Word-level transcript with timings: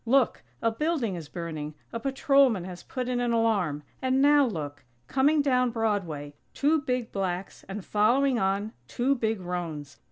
Look! 0.07 0.41
A 0.63 0.71
building 0.71 1.13
is 1.13 1.29
burning! 1.29 1.75
A 1.93 1.99
patrolman 1.99 2.63
has 2.63 2.81
put 2.81 3.07
in 3.07 3.19
an 3.19 3.31
alarm! 3.33 3.83
And 4.01 4.19
now 4.19 4.47
look! 4.47 4.83
Coming 5.07 5.43
down 5.43 5.69
Broadway! 5.69 6.33
Two 6.55 6.81
big 6.81 7.11
blacks, 7.11 7.63
and 7.69 7.85
following 7.85 8.39
on, 8.39 8.73
two 8.87 9.13
big 9.13 9.39
roans! 9.41 9.99